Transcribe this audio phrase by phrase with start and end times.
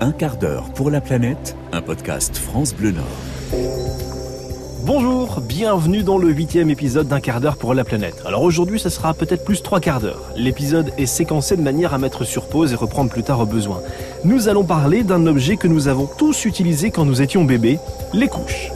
[0.00, 3.04] Un quart d'heure pour la planète, un podcast France Bleu Nord.
[4.84, 8.22] Bonjour, bienvenue dans le huitième épisode d'un quart d'heure pour la planète.
[8.26, 10.22] Alors aujourd'hui, ce sera peut-être plus trois quarts d'heure.
[10.36, 13.80] L'épisode est séquencé de manière à mettre sur pause et reprendre plus tard au besoin.
[14.24, 17.78] Nous allons parler d'un objet que nous avons tous utilisé quand nous étions bébés,
[18.12, 18.70] les couches.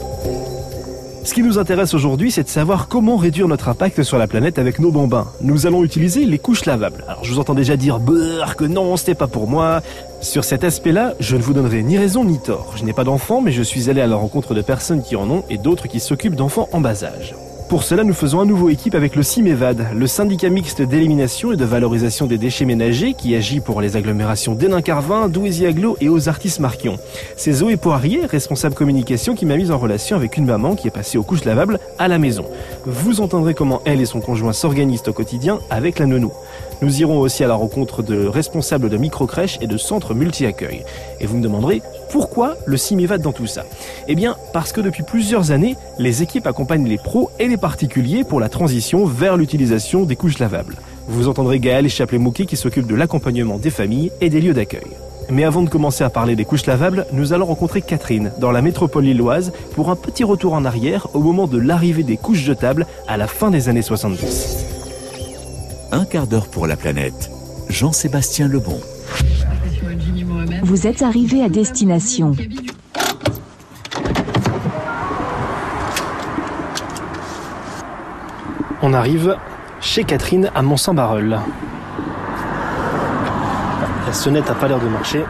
[1.29, 4.57] Ce qui nous intéresse aujourd'hui, c'est de savoir comment réduire notre impact sur la planète
[4.57, 5.27] avec nos bambins.
[5.41, 7.05] Nous allons utiliser les couches lavables.
[7.07, 9.83] Alors je vous entends déjà dire beurre que non, c'était pas pour moi.
[10.21, 12.73] Sur cet aspect-là, je ne vous donnerai ni raison ni tort.
[12.77, 15.29] Je n'ai pas d'enfants, mais je suis allé à la rencontre de personnes qui en
[15.29, 17.35] ont et d'autres qui s'occupent d'enfants en bas âge.
[17.69, 21.55] Pour cela, nous faisons à nouveau équipe avec le CIMEVAD, le syndicat mixte d'élimination et
[21.55, 26.59] de valorisation des déchets ménagers qui agit pour les agglomérations d'Hénin-Carvin, douaisis-Aglo et aux artistes
[26.59, 26.97] Marquion.
[27.35, 30.91] C'est Zoé Poirier, responsable communication, qui m'a mise en relation avec une maman qui est
[30.91, 32.45] passée aux couches lavables à la maison.
[32.87, 36.33] Vous entendrez comment elle et son conjoint s'organisent au quotidien avec la nounou.
[36.81, 40.85] Nous irons aussi à la rencontre de responsables de micro-crèches et de centres multi-accueil.
[41.19, 43.65] Et vous me demanderez pourquoi le CIMEVAD dans tout ça?
[44.07, 48.23] Eh bien, parce que depuis plusieurs années, les équipes accompagnent les pros et les particuliers
[48.23, 50.75] pour la transition vers l'utilisation des couches lavables.
[51.07, 54.87] Vous entendrez Gaël Chapelet-Mouquet qui s'occupe de l'accompagnement des familles et des lieux d'accueil.
[55.29, 58.63] Mais avant de commencer à parler des couches lavables, nous allons rencontrer Catherine dans la
[58.63, 62.87] métropole lilloise pour un petit retour en arrière au moment de l'arrivée des couches jetables
[63.07, 64.65] à la fin des années 70.
[65.91, 67.29] Un quart d'heure pour la planète.
[67.69, 68.79] Jean-Sébastien Lebon.
[70.69, 72.33] Vous êtes arrivé à destination.
[78.83, 79.35] On arrive
[79.81, 81.39] chez Catherine à Mont-Saint-Barreul.
[84.05, 85.25] La sonnette n'a pas l'air de marcher.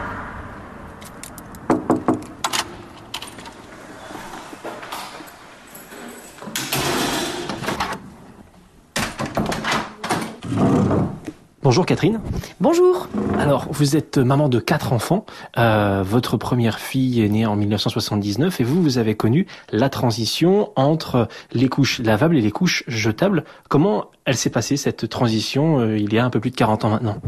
[11.70, 12.20] Bonjour Catherine.
[12.58, 13.08] Bonjour.
[13.38, 15.24] Alors, vous êtes maman de quatre enfants.
[15.56, 20.72] Euh, votre première fille est née en 1979 et vous, vous avez connu la transition
[20.74, 23.44] entre les couches lavables et les couches jetables.
[23.68, 26.86] Comment elle s'est passée cette transition euh, il y a un peu plus de 40
[26.86, 27.18] ans maintenant?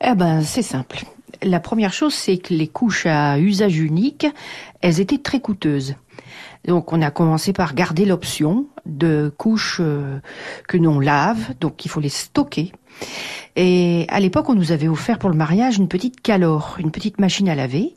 [0.00, 1.04] Eh ben, c'est simple.
[1.44, 4.26] La première chose, c'est que les couches à usage unique,
[4.80, 5.94] elles étaient très coûteuses.
[6.64, 10.18] Donc on a commencé par garder l'option de couches euh,
[10.66, 12.72] que l'on lave, donc il faut les stocker.
[13.56, 17.18] Et à l'époque, on nous avait offert pour le mariage une petite calore, une petite
[17.18, 17.94] machine à laver,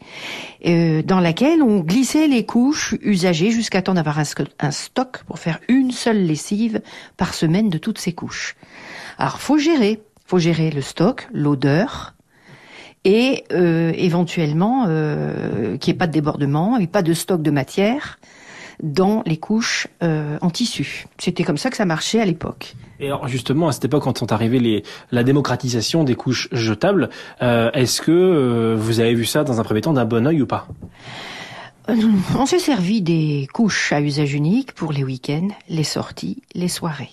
[0.65, 5.59] euh, dans laquelle on glissait les couches usagées jusqu'à temps d'avoir un, stock pour faire
[5.67, 6.81] une seule lessive
[7.15, 8.55] par semaine de toutes ces couches.
[9.19, 12.15] Alors, faut gérer, faut gérer le stock, l'odeur,
[13.03, 17.51] et euh, éventuellement euh, qu'il n'y ait pas de débordement et pas de stock de
[17.51, 18.19] matière
[18.81, 21.05] dans les couches euh, en tissu.
[21.17, 22.75] C'était comme ça que ça marchait à l'époque.
[22.99, 27.09] Et alors justement, à cette époque, quand sont arrivées les, la démocratisation des couches jetables,
[27.41, 30.41] euh, est-ce que euh, vous avez vu ça dans un premier temps d'un bon oeil
[30.41, 30.67] ou pas?
[32.37, 37.09] On s'est servi des couches à usage unique pour les week-ends, les sorties, les soirées.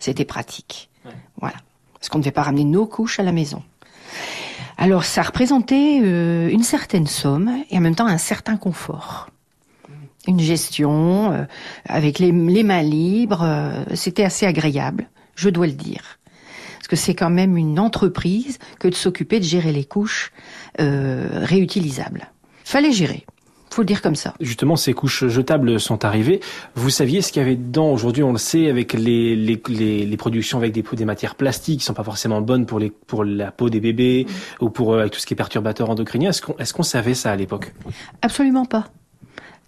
[0.00, 0.90] C'était pratique.
[1.04, 1.12] Ouais.
[1.40, 1.56] Voilà.
[1.94, 3.62] Parce qu'on ne devait pas ramener nos couches à la maison.
[4.76, 9.28] Alors ça représentait euh, une certaine somme et en même temps un certain confort.
[10.28, 11.44] Une gestion euh,
[11.86, 16.18] avec les, les, mains libres, euh, c'était assez agréable, je dois le dire.
[16.76, 20.32] Parce que c'est quand même une entreprise que de s'occuper de gérer les couches
[20.78, 22.28] réutilisables.
[22.64, 23.26] Fallait gérer
[23.78, 24.34] faut le dire comme ça.
[24.40, 26.40] Justement, ces couches jetables sont arrivées.
[26.74, 30.04] Vous saviez ce qu'il y avait dedans Aujourd'hui, on le sait avec les, les, les,
[30.04, 33.22] les productions avec des, des matières plastiques qui sont pas forcément bonnes pour, les, pour
[33.22, 34.64] la peau des bébés mmh.
[34.64, 36.30] ou pour avec tout ce qui est perturbateur endocrinien.
[36.30, 37.72] Est-ce qu'on est qu'on savait ça à l'époque?
[38.20, 38.86] Absolument pas.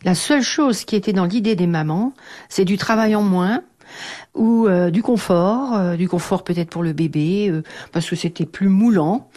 [0.04, 2.14] La seule chose qui était dans l'idée des mamans,
[2.48, 3.62] c'est du travail en moins
[4.34, 7.62] ou euh, du confort, euh, du confort peut-être pour le bébé euh,
[7.92, 9.28] parce que c'était plus moulant,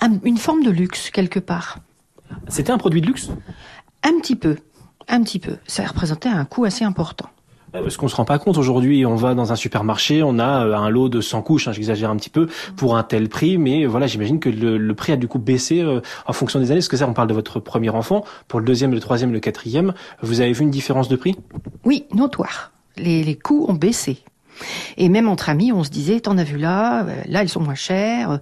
[0.00, 1.80] un, une forme de luxe quelque part.
[2.48, 3.30] C'était un produit de luxe?
[4.02, 4.56] Un petit peu,
[5.08, 5.56] un petit peu.
[5.66, 7.28] Ça représentait un coût assez important.
[7.72, 10.88] Parce qu'on se rend pas compte aujourd'hui, on va dans un supermarché, on a un
[10.88, 14.06] lot de 100 couches, hein, j'exagère un petit peu, pour un tel prix, mais voilà,
[14.06, 16.80] j'imagine que le, prix a du coup baissé euh, en fonction des années.
[16.80, 19.40] Parce que ça, on parle de votre premier enfant, pour le deuxième, le troisième, le
[19.40, 19.92] quatrième,
[20.22, 21.36] vous avez vu une différence de prix?
[21.84, 22.72] Oui, notoire.
[22.96, 24.18] Les, les coûts ont baissé.
[24.96, 27.74] Et même entre amis, on se disait, t'en as vu là, là ils sont moins
[27.74, 28.40] chers,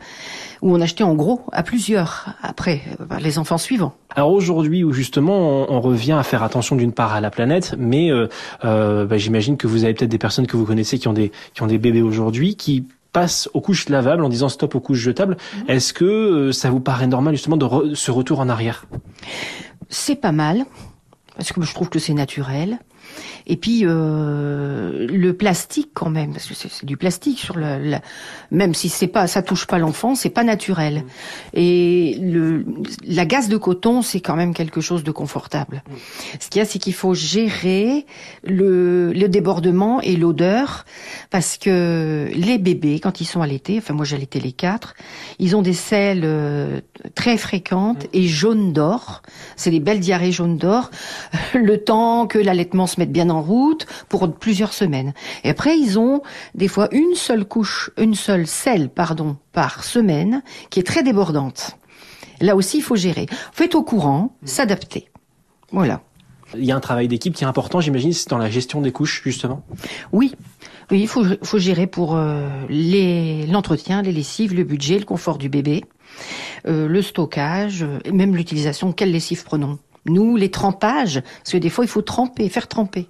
[0.62, 2.80] ou on achetait en gros à plusieurs, après,
[3.20, 3.94] les enfants suivants.
[4.16, 8.10] Alors aujourd'hui, où justement on, revient à faire attention d'une part à la planète, mais
[8.10, 8.28] euh,
[8.64, 11.32] euh, bah, j'imagine que vous avez peut-être des personnes que vous connaissez qui ont des,
[11.52, 14.98] qui ont des bébés aujourd'hui, qui passent aux couches lavables en disant stop aux couches
[14.98, 15.36] jetables.
[15.36, 15.70] Mmh.
[15.70, 18.86] Est-ce que euh, ça vous paraît normal justement de re, ce retour en arrière?
[19.88, 20.64] C'est pas mal,
[21.36, 22.78] parce que je trouve que c'est naturel.
[23.46, 27.96] Et puis euh, le plastique quand même, parce que c'est du plastique sur le,
[28.50, 31.04] même si c'est pas, ça touche pas l'enfant, c'est pas naturel.
[31.52, 32.64] Et le,
[33.06, 35.82] la gaze de coton, c'est quand même quelque chose de confortable.
[36.40, 38.06] Ce qu'il y a, c'est qu'il faut gérer
[38.44, 40.84] le, le débordement et l'odeur,
[41.30, 44.94] parce que les bébés, quand ils sont allaités, enfin moi j'allaitais les quatre,
[45.38, 46.80] ils ont des selles euh,
[47.14, 49.22] très fréquentes et jaunes d'or.
[49.56, 50.90] C'est des belles diarrhées jaunes d'or.
[51.54, 55.14] Le temps que l'allaitement se mette bien en route pour plusieurs semaines.
[55.44, 56.20] Et après, ils ont
[56.54, 61.78] des fois une seule couche, une seule selle, pardon, par semaine, qui est très débordante.
[62.40, 63.26] Là aussi, il faut gérer.
[63.52, 65.08] Faites au courant, s'adapter.
[65.70, 66.02] Voilà.
[66.56, 68.92] Il y a un travail d'équipe qui est important, j'imagine, c'est dans la gestion des
[68.92, 69.64] couches, justement?
[70.12, 70.34] Oui,
[70.90, 72.48] oui, il faut, faut gérer pour euh,
[73.48, 75.84] l'entretien, les lessives, le budget, le confort du bébé,
[76.66, 78.92] euh, le stockage, euh, et même l'utilisation.
[78.92, 79.78] Quelle lessive prenons?
[80.06, 83.08] Nous, les trempages, parce que des fois, il faut tremper, faire tremper.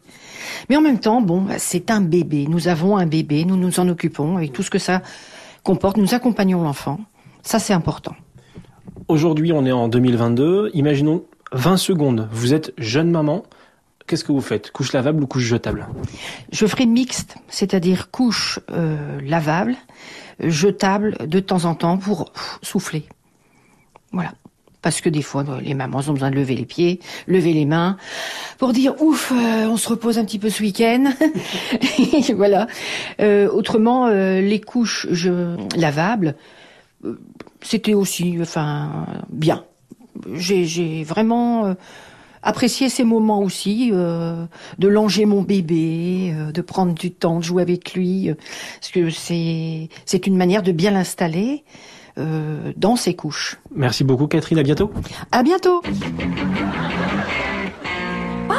[0.69, 2.47] Mais en même temps, bon, bah, c'est un bébé.
[2.49, 5.03] Nous avons un bébé, nous nous en occupons avec tout ce que ça
[5.63, 5.97] comporte.
[5.97, 7.01] Nous accompagnons l'enfant.
[7.43, 8.15] Ça, c'est important.
[9.09, 10.71] Aujourd'hui, on est en 2022.
[10.75, 12.29] Imaginons 20 secondes.
[12.33, 13.45] Vous êtes jeune maman.
[14.07, 14.71] Qu'est-ce que vous faites?
[14.71, 15.89] Couche lavable ou couche jetable?
[16.53, 19.77] Je ferai mixte, c'est-à-dire couche euh, lavable,
[20.41, 22.31] jetable de temps en temps pour
[22.61, 23.07] souffler.
[24.13, 24.33] Voilà
[24.85, 27.97] parce que des fois les mamans ont besoin de lever les pieds, lever les mains
[28.59, 31.11] pour dire ouf, euh, on se repose un petit peu ce week-end.
[32.37, 32.67] voilà.
[33.21, 36.37] Euh, autrement, euh, les couches je, lavables,
[37.63, 39.65] c'était aussi, enfin, bien.
[40.35, 41.75] J'ai vraiment
[42.43, 47.95] apprécié ces moments aussi, de langer mon bébé, de prendre du temps, de jouer avec
[47.95, 48.31] lui,
[48.81, 51.65] parce que c'est c'est une manière de bien l'installer.
[52.17, 53.57] Euh, dans ses couches.
[53.75, 54.93] Merci beaucoup Catherine, à bientôt.
[55.33, 55.83] À bientôt.
[58.49, 58.55] Oh,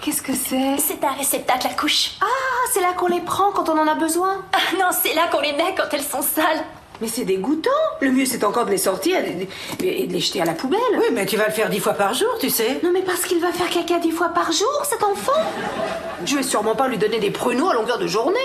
[0.00, 0.76] qu'est-ce que c'est?
[0.78, 2.12] C'est un réceptacle à couches.
[2.20, 2.26] Ah,
[2.72, 5.40] c'est là qu'on les prend quand on en a besoin ah, Non, c'est là qu'on
[5.40, 6.64] les met quand elles sont sales.
[7.00, 7.70] Mais c'est dégoûtant.
[8.00, 9.48] Le mieux, c'est encore de les sortir et
[10.06, 10.78] de les jeter à la poubelle.
[10.96, 12.78] Oui, mais tu vas le faire dix fois par jour, tu sais.
[12.84, 15.32] Non, mais parce qu'il va faire caca dix fois par jour, cet enfant.
[16.24, 18.38] Je vais sûrement pas lui donner des pruneaux à longueur de journée.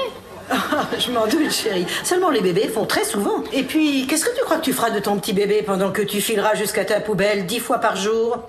[0.99, 1.85] Je m'en doute, chérie.
[2.03, 3.43] Seulement les bébés font très souvent.
[3.53, 6.01] Et puis, qu'est-ce que tu crois que tu feras de ton petit bébé pendant que
[6.01, 8.39] tu fileras jusqu'à ta poubelle dix fois par jour?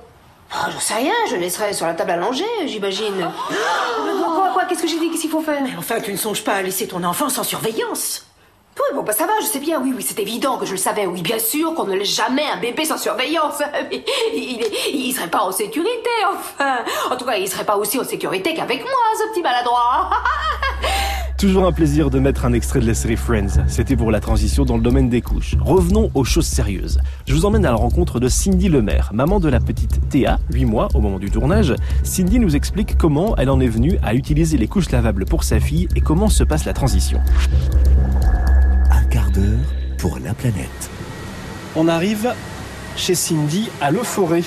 [0.52, 3.30] Oh, j'en sais rien, je laisserai sur la table à langer, j'imagine.
[3.48, 5.10] quoi, quoi, quoi Qu'est-ce que j'ai dit?
[5.10, 5.62] Qu'est-ce qu'il faut faire?
[5.62, 8.26] Mais enfin, tu ne songes pas à laisser ton enfant sans surveillance.
[8.76, 10.78] Oui, bon, bah ça va, je sais bien, oui, oui, c'est évident que je le
[10.78, 13.62] savais, oui, bien sûr qu'on ne laisse jamais un bébé sans surveillance.
[14.32, 16.78] il, il, serait pas en sécurité, enfin.
[17.10, 20.10] En tout cas, il serait pas aussi en sécurité qu'avec moi, ce petit maladroit.
[21.40, 23.64] Toujours un plaisir de mettre un extrait de la série Friends.
[23.66, 25.56] C'était pour la transition dans le domaine des couches.
[25.58, 27.00] Revenons aux choses sérieuses.
[27.26, 30.66] Je vous emmène à la rencontre de Cindy Lemaire, maman de la petite Théa, 8
[30.66, 31.74] mois au moment du tournage.
[32.02, 35.60] Cindy nous explique comment elle en est venue à utiliser les couches lavables pour sa
[35.60, 37.20] fille et comment se passe la transition.
[38.90, 39.44] Un quart d'heure
[39.96, 40.90] pour la planète.
[41.74, 42.34] On arrive
[42.96, 44.42] chez Cindy à Le Forêt.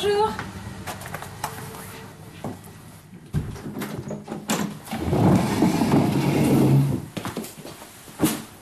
[0.00, 0.47] Bonjour.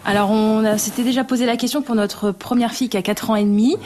[0.07, 3.37] Alors on s'était déjà posé la question pour notre première fille qui a 4 ans
[3.37, 3.77] et demi.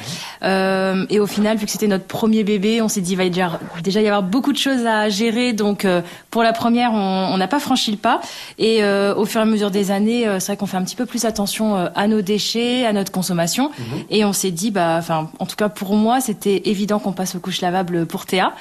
[0.42, 3.24] Euh, et au final, vu que c'était notre premier bébé, on s'est dit il va
[3.24, 5.54] déjà, déjà y avoir beaucoup de choses à gérer.
[5.54, 8.20] Donc euh, pour la première, on n'a pas franchi le pas.
[8.58, 10.96] Et euh, au fur et à mesure des années, c'est vrai qu'on fait un petit
[10.96, 13.70] peu plus attention à nos déchets, à notre consommation.
[13.78, 13.84] Mhm.
[14.10, 17.34] Et on s'est dit, bah, enfin, en tout cas pour moi, c'était évident qu'on passe
[17.34, 18.52] aux couches lavables pour Théa.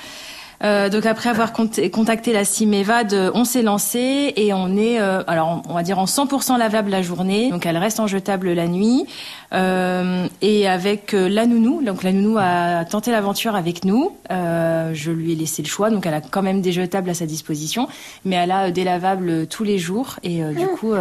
[0.64, 5.24] Euh, donc après avoir contacté la CIMEVAD, euh, on s'est lancé et on est, euh,
[5.28, 7.50] alors on va dire en 100% lavable la journée.
[7.50, 9.06] Donc elle reste en jetable la nuit.
[9.54, 14.12] et avec la nounou, donc la nounou a tenté l'aventure avec nous.
[14.30, 17.26] je lui ai laissé le choix, donc elle a quand même des jetables à sa
[17.26, 17.88] disposition,
[18.26, 20.78] mais elle a des lavables tous les jours et du ah.
[20.78, 20.94] coup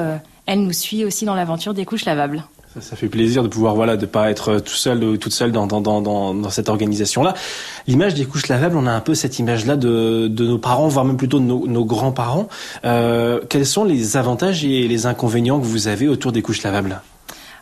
[0.46, 2.42] elle nous suit aussi dans l'aventure des couches lavables.
[2.80, 5.66] Ça, fait plaisir de pouvoir voilà de pas être tout seul ou toute seule dans
[5.66, 7.34] dans dans dans, cette organisation là.
[7.86, 10.88] L'image des couches lavables, on a un peu cette image là de de nos parents,
[10.88, 12.48] voire même plutôt de nos, nos grands parents.
[12.84, 17.00] Euh, quels sont les avantages et les inconvénients que vous avez autour des couches lavables?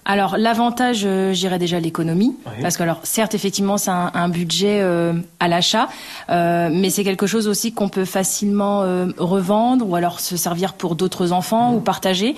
[0.08, 2.52] Alors l'avantage, euh, j'irais déjà l'économie, Oui.
[2.62, 5.88] parce que alors certes effectivement c'est un, un budget euh, à l'achat,
[6.30, 8.82] euh, mais c'est quelque chose aussi qu'on peut facilement
[9.18, 12.36] revendre ou alors se servir pour d'autres enfants ou partager.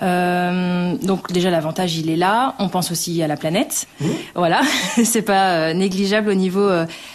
[0.00, 2.54] Donc déjà l'avantage il est là.
[2.58, 3.86] On pense aussi à la planète,
[4.34, 4.60] voilà,
[5.04, 6.68] c'est pas négligeable au niveau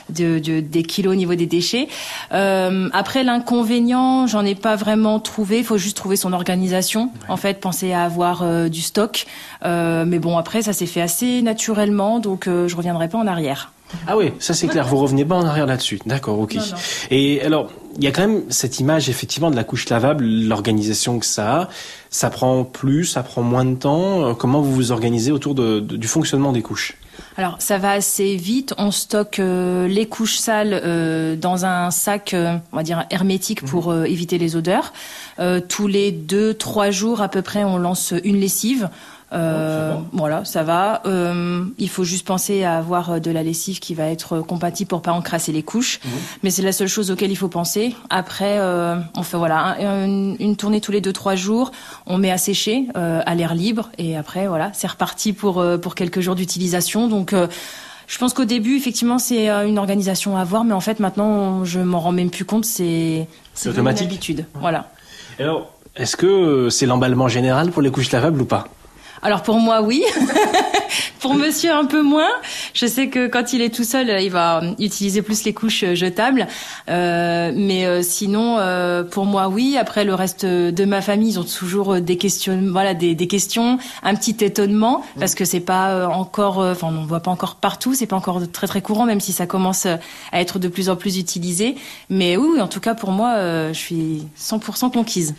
[0.09, 1.87] de, de- des kilos, au niveau des déchets.
[2.31, 5.59] Après l'inconvénient, j'en ai pas vraiment trouvé.
[5.59, 7.11] Il faut juste trouver son organisation.
[7.27, 9.25] En fait, penser à avoir du stock.
[9.65, 13.27] Euh, mais bon, après, ça s'est fait assez naturellement, donc euh, je reviendrai pas en
[13.27, 13.71] arrière.
[14.07, 15.99] Ah oui, ça c'est clair, vous revenez pas en arrière là-dessus.
[16.05, 16.53] D'accord, ok.
[16.55, 16.77] Non, non.
[17.09, 21.17] Et alors, il y a quand même cette image effectivement de la couche lavable, l'organisation
[21.17, 21.69] que ça a.
[22.11, 24.27] Ça prend plus, ça prend moins de temps.
[24.27, 26.97] Euh, Comment vous vous organisez autour de- de- du fonctionnement des couches?
[27.35, 28.75] Alors, ça va assez vite.
[28.77, 33.65] On stocke euh, les couches sales euh, dans un sac, euh, on va dire hermétique
[33.65, 34.93] pour euh, éviter les odeurs.
[35.39, 38.89] Euh, tous les deux, trois jours à peu près, on lance une lessive.
[39.31, 41.01] Euh, voilà, ça va.
[41.05, 44.87] Euh, il faut juste penser à avoir euh, de la lessive qui va être compatible
[44.87, 45.99] pour pas encrasser les couches.
[46.43, 47.95] Mais c'est la seule chose auquel il faut penser.
[48.09, 51.71] Après, euh, on fait voilà un- une, tournée tous les deux trois jours.
[52.07, 55.77] On met à sécher euh, à l'air libre et après voilà, c'est reparti pour euh,
[55.77, 57.07] pour quelques jours d'utilisation.
[57.07, 57.47] Donc euh,
[58.07, 61.63] je pense qu'au début, effectivement, c'est euh, une organisation à avoir, mais en fait, maintenant,
[61.65, 62.65] je m'en rends même plus compte.
[62.65, 64.07] C'est C'est devenu une automatique.
[64.07, 64.45] habitude.
[64.55, 64.89] Voilà.
[65.37, 68.67] Alors, est-ce que euh, c'est l'emballement général pour les couches lavables ou pas?
[69.21, 70.03] Alors pour moi, oui.
[71.19, 72.29] pour Monsieur, un peu moins.
[72.73, 75.95] Je sais que quand il est tout seul, il va utiliser plus les couches euh,
[75.95, 76.47] jetables.
[76.89, 79.77] Euh, mais euh, sinon, euh, pour moi, oui.
[79.77, 83.27] Après, le reste de ma famille, ils ont toujours euh, des questions, voilà, des, des
[83.27, 87.19] questions, un petit étonnement parce que c'est pas euh, encore, euh, enfin, on ne voit
[87.19, 89.95] pas encore partout, c'est pas encore très très courant, même si ça commence euh,
[90.31, 91.75] à être de plus en plus utilisé.
[92.09, 95.35] Mais oui, oui, en tout cas, pour moi, euh, je suis 100% conquise.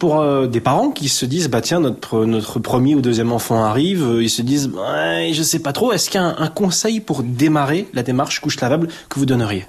[0.00, 3.62] Pour euh, des parents qui se disent bah tiens notre notre premier ou deuxième enfant
[3.62, 5.92] arrive, euh, ils se disent ouais, je sais pas trop.
[5.92, 9.26] Est-ce qu'il y a un, un conseil pour démarrer la démarche couche lavable que vous
[9.26, 9.66] donneriez?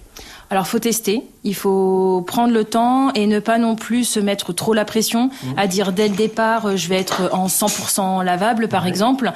[0.49, 4.51] Alors faut tester, il faut prendre le temps et ne pas non plus se mettre
[4.51, 8.67] trop la pression à dire dès le départ euh, je vais être en 100% lavable
[8.67, 9.31] par exemple.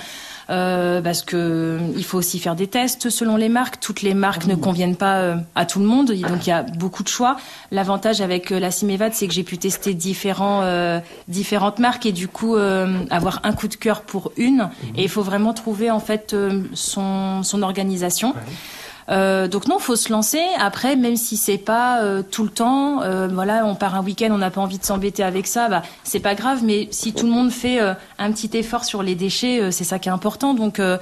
[0.49, 3.79] Euh, parce que il faut aussi faire des tests selon les marques.
[3.79, 6.63] Toutes les marques ne conviennent pas euh, à tout le monde, donc il y a
[6.63, 7.37] beaucoup de choix.
[7.71, 12.11] L'avantage avec euh, la Simevad, c'est que j'ai pu tester différents, euh, différentes marques et
[12.11, 14.69] du coup euh, avoir un coup de cœur pour une.
[14.95, 18.33] Et il faut vraiment trouver en fait euh, son, son organisation.
[19.09, 20.41] Euh, donc non, faut se lancer.
[20.59, 24.29] Après, même si c'est pas euh, tout le temps, euh, voilà, on part un week-end,
[24.31, 26.61] on n'a pas envie de s'embêter avec ça, bah c'est pas grave.
[26.63, 29.83] Mais si tout le monde fait euh, un petit effort sur les déchets, euh, c'est
[29.83, 30.53] ça qui est important.
[30.55, 30.97] Donc euh,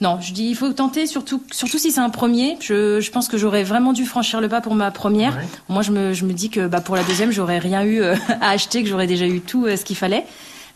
[0.00, 2.56] non, je dis il faut tenter, surtout surtout si c'est un premier.
[2.60, 5.38] Je, je pense que j'aurais vraiment dû franchir le pas pour ma première.
[5.68, 8.02] Moi, je me je me dis que bah pour la deuxième, j'aurais rien eu
[8.40, 10.24] à acheter, que j'aurais déjà eu tout ce qu'il fallait.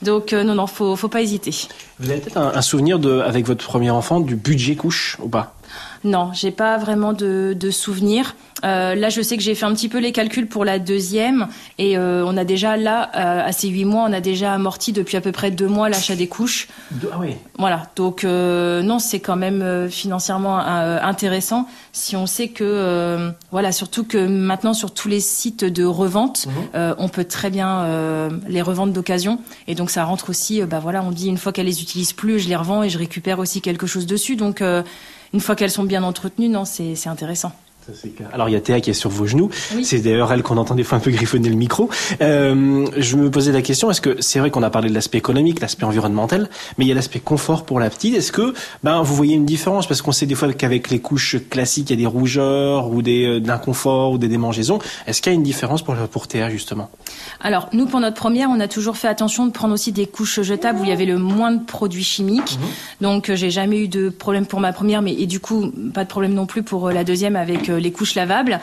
[0.03, 1.55] Donc euh, non non, faut faut pas hésiter.
[1.99, 5.29] Vous avez peut-être un, un souvenir de avec votre premier enfant du budget couche ou
[5.29, 5.56] pas?
[6.07, 8.37] Non, j'ai pas vraiment de, de souvenirs.
[8.65, 11.49] Euh, là, je sais que j'ai fait un petit peu les calculs pour la deuxième
[11.79, 14.93] et euh, on a déjà là, euh, à ces huit mois, on a déjà amorti
[14.93, 16.69] depuis à peu près deux mois l'achat des couches.
[17.13, 17.35] Ah oui.
[17.59, 24.27] Voilà, donc non, c'est quand même financièrement intéressant si on sait que voilà, surtout que
[24.27, 29.41] maintenant sur tous les sites de revente, euh, on peut très bien les revendre d'occasion
[29.67, 30.63] et donc ça rentre aussi.
[30.63, 32.99] bah voilà, on dit une fois qu'elles les utilisent plus, je les revends et je
[32.99, 34.37] récupère aussi quelque chose dessus.
[34.37, 34.63] Donc
[35.33, 37.53] une fois qu'elles sont bien entretenues, non, c'est intéressant.
[37.93, 38.09] Ça.
[38.33, 39.51] Alors il y a Théa qui est sur vos genoux.
[39.75, 39.85] Oui.
[39.85, 41.89] C'est d'ailleurs elle qu'on entend des fois un peu griffonner le micro.
[42.21, 45.19] Euh, je me posais la question est-ce que c'est vrai qu'on a parlé de l'aspect
[45.19, 48.15] économique, l'aspect environnemental, mais il y a l'aspect confort pour la petite.
[48.15, 49.87] Est-ce que ben vous voyez une différence?
[49.87, 53.03] Parce qu'on sait des fois qu'avec les couches classiques il y a des rougeurs ou
[53.03, 54.79] des euh, de l'inconfort ou des démangeaisons.
[55.07, 56.91] Est-ce qu'il y a une différence pour pour Théa justement?
[57.41, 60.41] Alors, nous, pour notre première, on a toujours fait attention de prendre aussi des couches
[60.41, 62.59] jetables où il y avait le moins de produits chimiques.
[63.01, 66.05] Donc, euh, j'ai jamais eu de problème pour ma première, mais et du coup, pas
[66.05, 68.61] de problème non plus pour la deuxième avec les couches lavables.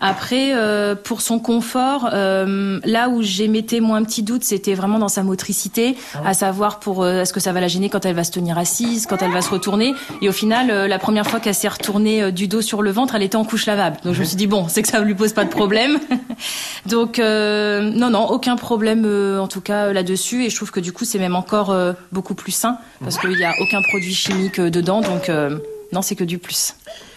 [0.00, 4.98] Après, euh, pour son confort, euh, là où j'émettais moins un petit doute, c'était vraiment
[4.98, 8.14] dans sa motricité, à savoir pour euh, est-ce que ça va la gêner quand elle
[8.14, 9.94] va se tenir assise, quand elle va se retourner.
[10.22, 12.90] Et au final, euh, la première fois qu'elle s'est retournée euh, du dos sur le
[12.90, 13.96] ventre, elle était en couche lavable.
[14.04, 15.98] Donc, je me suis dit bon, c'est que ça lui pose pas de problème.
[16.86, 20.44] Donc euh, non, non, aucun problème euh, en tout cas euh, là-dessus.
[20.44, 23.30] Et je trouve que du coup, c'est même encore euh, beaucoup plus sain parce qu'il
[23.30, 25.00] n'y a aucun produit chimique euh, dedans.
[25.00, 25.58] Donc euh,
[25.92, 26.74] non, c'est que du plus.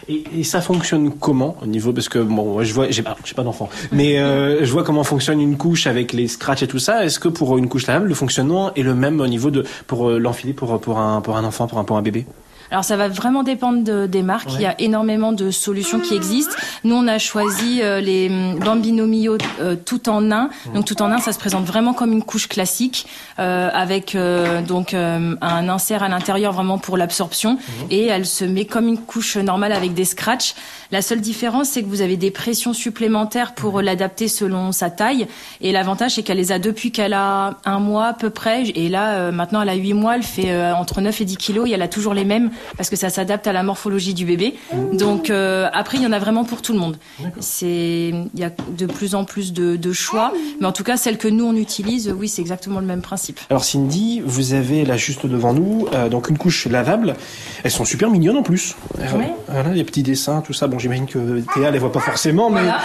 [0.10, 3.70] Et, ça fonctionne comment au niveau parce que bon je vois j'ai pas pas d'enfant.
[3.92, 7.06] Mais euh, je vois comment fonctionne une couche avec les scratchs et tout ça.
[7.06, 10.10] Est-ce que pour une couche lavable le fonctionnement est le même au niveau de pour
[10.10, 12.26] euh, l'enfiler pour pour un pour un enfant pour un pour un bébé?
[12.72, 14.50] Alors ça va vraiment dépendre de- des marques.
[14.54, 16.54] Il y a énormément de solutions qui existent.
[16.84, 20.50] Nous, on a choisi euh, les hum, Bambino Mio euh, tout en un.
[20.76, 23.08] Donc tout en un, ça se présente vraiment comme une couche classique
[23.40, 27.58] euh, avec euh, donc euh, un insert à l'intérieur vraiment pour l'absorption
[27.90, 30.54] et elle se met comme une couche normale avec des scratchs.
[30.92, 35.28] La seule différence, c'est que vous avez des pressions supplémentaires pour l'adapter selon sa taille.
[35.62, 38.64] Et l'avantage, c'est qu'elle les a depuis qu'elle a un mois à peu près.
[38.64, 41.38] Et là, euh, maintenant, elle a 8 mois, elle fait euh, entre 9 et 10
[41.38, 44.26] kilos et elle a toujours les mêmes parce que ça s'adapte à la morphologie du
[44.26, 44.56] bébé.
[44.94, 46.98] Donc euh, après, il y en a vraiment pour tout le monde.
[47.40, 50.34] C'est, il y a de plus en plus de, de choix.
[50.60, 53.40] Mais en tout cas, celle que nous, on utilise, oui, c'est exactement le même principe.
[53.50, 57.16] Alors Cindy, vous avez là juste devant nous euh, donc une couche lavable.
[57.64, 58.76] Elles sont super mignonnes en plus.
[59.00, 59.06] Euh.
[59.48, 60.68] Voilà, les petits dessins, tout ça.
[60.68, 62.82] Bon, j'imagine que Théa les voit pas forcément, mais Voilà.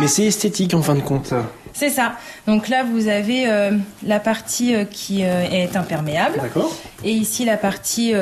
[0.00, 1.32] mais c'est esthétique en fin de compte.
[1.78, 2.14] C'est ça.
[2.48, 3.70] Donc là, vous avez euh,
[4.04, 6.40] la partie euh, qui euh, est imperméable.
[6.42, 6.74] D'accord.
[7.04, 8.12] Et ici, la partie,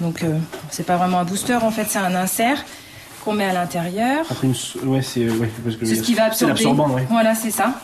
[0.00, 0.24] donc
[0.70, 2.64] c'est pas vraiment un booster, en fait, c'est un insert
[3.24, 4.24] qu'on met à l'intérieur.
[4.28, 6.64] Après une, s- ouais, c'est ouais, parce que C'est ce qui va absorber.
[6.64, 7.06] ouais.
[7.10, 7.74] Voilà, c'est ça.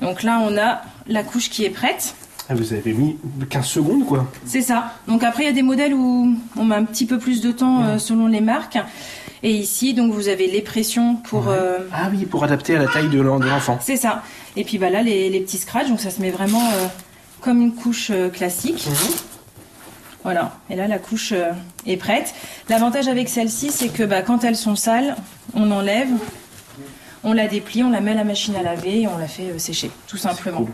[0.00, 2.14] Donc là, on a la couche qui est prête.
[2.52, 3.16] Ah, Vous avez mis
[3.48, 4.26] 15 secondes quoi.
[4.44, 4.92] C'est ça.
[5.08, 7.50] Donc après, il y a des modèles où on met un petit peu plus de
[7.52, 8.78] temps euh, selon les marques.
[9.42, 11.48] Et ici, donc vous avez les pressions pour.
[11.48, 13.78] euh, Ah oui, pour adapter à la taille de l'en- de l'enfant.
[13.82, 14.22] c'est ça.
[14.56, 16.86] Et puis bah là, les, les petits scratchs, donc ça se met vraiment euh,
[17.40, 18.86] comme une couche classique.
[20.22, 20.52] Voilà.
[20.70, 21.32] Et là, la couche
[21.86, 22.34] est prête.
[22.68, 25.16] L'avantage avec celle-ci, c'est que bah, quand elles sont sales,
[25.54, 26.08] on enlève,
[27.24, 29.58] on la déplie, on la met à la machine à laver et on la fait
[29.58, 30.66] sécher, tout simplement.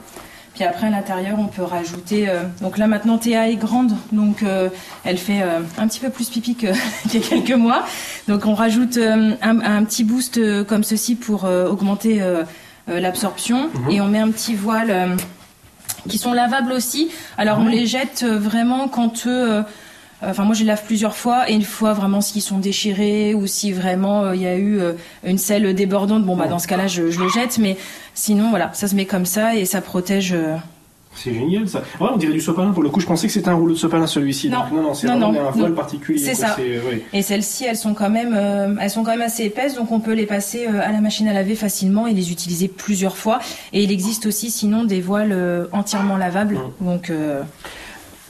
[0.59, 2.29] Puis après, à l'intérieur, on peut rajouter.
[2.29, 4.69] euh, donc là, maintenant, Théa est grande, donc euh,
[5.05, 6.73] elle fait euh, un petit peu plus pipi que-
[7.09, 7.85] qu'il y a quelques mois.
[8.27, 12.21] Donc on rajoute un, un petit boost comme ceci pour augmenter
[12.89, 15.17] l'absorption et on met un petit voile.
[16.09, 17.11] qui sont lavables aussi.
[17.37, 19.63] Alors on les jette vraiment quand eux,
[20.23, 23.47] enfin moi je les lave plusieurs fois et une fois vraiment s'ils sont déchirés ou
[23.47, 24.93] si vraiment euh, il y a eu euh,
[25.25, 27.77] une selle débordante, bon bah dans ce cas-là je, je le jette, mais
[28.15, 30.33] sinon voilà ça se met comme ça et ça protège.
[30.33, 30.57] euh,
[31.15, 31.83] C'est génial ça.
[32.01, 33.01] Ouais, on dirait du sopalin pour le coup.
[33.01, 34.51] Je pensais que c'était un rouleau de sopalin celui-ci.
[34.51, 34.59] Non.
[34.61, 36.19] Donc, non, non, c'est un voile particulier.
[36.19, 36.57] C'est ça.
[36.59, 37.03] ouais.
[37.13, 39.99] Et celles-ci, elles sont quand même, euh, elles sont quand même assez épaisses, donc on
[40.01, 43.41] peut les passer euh, à la machine à laver facilement et les utiliser plusieurs fois.
[43.73, 46.59] Et il existe aussi, sinon, des voiles euh, entièrement lavables.
[46.81, 47.43] Donc, euh,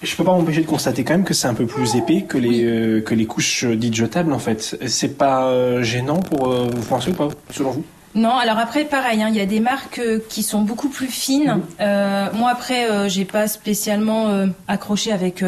[0.01, 2.39] Je peux pas m'empêcher de constater quand même que c'est un peu plus épais que
[2.39, 4.79] les euh, que les couches dites jetables en fait.
[4.87, 7.85] C'est pas euh, gênant pour euh, vous pensez ou pas selon vous?
[8.15, 11.09] Non, alors après, pareil, hein, il y a des marques euh, qui sont beaucoup plus
[11.09, 11.61] fines.
[11.81, 15.45] Euh, moi, après, euh, j'ai pas spécialement euh, accroché avec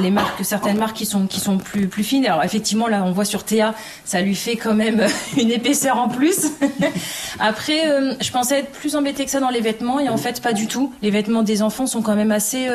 [0.00, 2.26] les marques, certaines marques qui sont qui sont plus plus fines.
[2.26, 5.06] Alors effectivement, là, on voit sur Théa, ça lui fait quand même
[5.36, 6.48] une épaisseur en plus.
[7.38, 7.82] après,
[8.20, 10.66] je pensais être plus embêtée que ça dans les vêtements, et en fait, pas du
[10.66, 10.92] tout.
[11.02, 12.68] Les vêtements des enfants sont quand même assez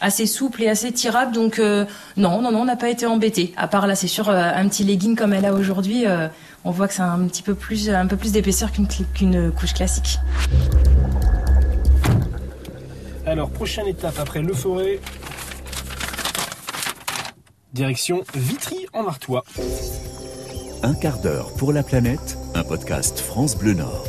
[0.00, 3.52] assez souples et assez tirables, donc non, non, non, on n'a pas été embêté.
[3.56, 6.04] À part là, c'est sûr, un petit legging comme elle a aujourd'hui.
[6.68, 8.70] On voit que c'est un petit peu plus, un peu plus d'épaisseur
[9.14, 10.18] qu'une couche classique.
[13.24, 15.00] Alors prochaine étape après le forêt.
[17.72, 19.44] Direction Vitry en Artois.
[20.82, 24.04] Un quart d'heure pour la planète, un podcast France Bleu Nord.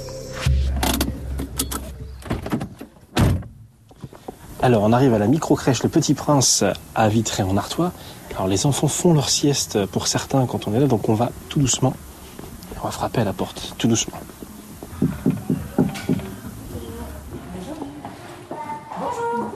[4.61, 7.93] Alors on arrive à la micro-crèche Le Petit Prince à Vitré en Artois.
[8.31, 11.31] Alors les enfants font leur sieste pour certains quand on est là, donc on va
[11.47, 11.93] tout doucement.
[12.81, 14.19] On va frapper à la porte, tout doucement.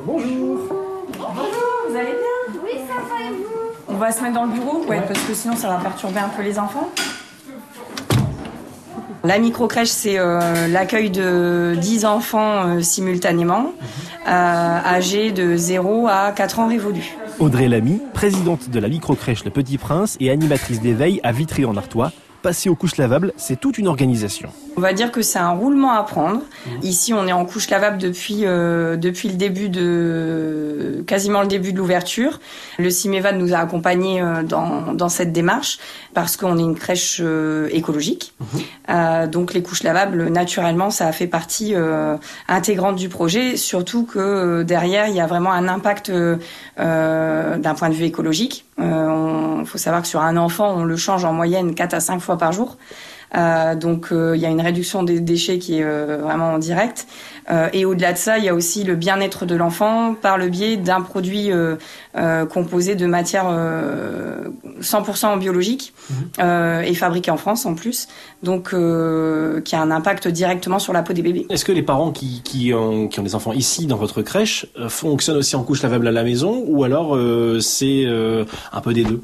[0.06, 0.60] Bonjour.
[1.90, 2.62] Vous allez bien?
[2.64, 3.44] Oui, ça va et vous?
[3.88, 6.30] On va se mettre dans le bureau Ouais, parce que sinon ça va perturber un
[6.30, 6.90] peu les enfants.
[9.24, 13.72] La micro-crèche, c'est euh, l'accueil de 10 enfants euh, simultanément,
[14.28, 17.16] euh, âgés de 0 à 4 ans révolus.
[17.40, 21.78] Audrey Lamy, présidente de la micro-crèche Le Petit Prince et animatrice d'éveil à Vitry en
[21.78, 22.12] Artois.
[22.44, 24.50] Passer aux couches lavables, c'est toute une organisation.
[24.76, 26.42] On va dire que c'est un roulement à prendre.
[26.82, 31.74] Ici, on est en couche lavable depuis euh, depuis le début de quasiment le début
[31.74, 32.40] de l'ouverture.
[32.80, 35.80] Le CIMEVAD nous a accompagnés euh, dans dans cette démarche
[36.14, 38.34] parce qu'on est une crèche euh, écologique.
[38.90, 41.76] Euh, donc les couches lavables, naturellement, ça a fait partie
[42.48, 43.58] intégrante du projet.
[43.58, 48.66] Surtout que derrière, il y a vraiment un impact d'un point de vue écologique.
[48.80, 52.20] Il faut savoir que sur un enfant, on le change en moyenne 4 à 5
[52.20, 52.78] fois par jour.
[53.36, 57.08] Euh, donc il y a une réduction des déchets qui est vraiment directe.
[57.74, 60.78] et au-delà de ça, il y a aussi le bien-être de l'enfant par le biais
[60.78, 61.52] d'un produit
[62.50, 63.52] composé de matières
[64.82, 66.84] 100% biologiques mhm.
[66.86, 68.08] et fabriqué en France en plus,
[68.44, 68.70] donc
[69.64, 71.46] qui a un impact directement sur la peau des bébés.
[71.50, 74.68] Est-ce que les parents qui, qui, ont, qui ont des enfants ici dans votre crèche
[74.88, 77.18] fonctionnent aussi en couche lavable à la maison ou alors
[77.62, 79.22] c'est un peu des deux?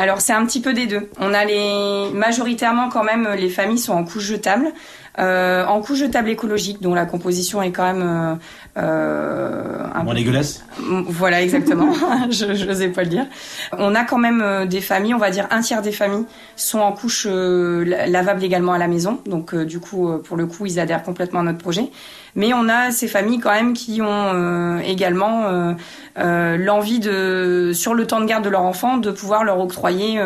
[0.00, 1.08] Alors c'est un petit peu des deux.
[1.18, 4.72] On a les majoritairement quand même les familles sont en couche jetable.
[5.18, 8.38] Euh, en couche jetable écologique, dont la composition est quand même
[8.76, 10.64] euh, euh un moins dégueulasse.
[10.78, 11.92] Voilà, exactement.
[12.30, 13.26] je n'osais pas le dire.
[13.72, 16.78] On a quand même euh, des familles, on va dire un tiers des familles sont
[16.78, 19.20] en couche lavable également à la maison.
[19.26, 21.90] Donc du coup, pour le coup, ils adhèrent complètement à notre projet.
[22.36, 25.74] Mais on a ces familles quand même qui ont également
[26.16, 30.20] l'envie de, sur le temps de garde de leur enfant, de pouvoir leur octroyer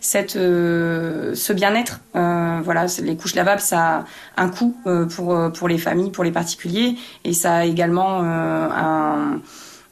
[0.00, 2.00] cette, ce bien-être.
[2.12, 4.04] voilà, les couches lavables, ça
[4.36, 7.95] un coût euh, pour, euh, pour les familles, pour les particuliers, et ça a également
[8.00, 9.36] euh,